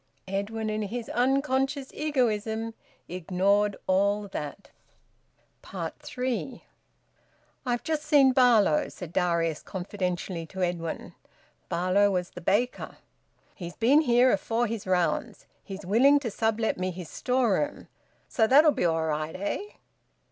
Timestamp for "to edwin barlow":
10.47-12.09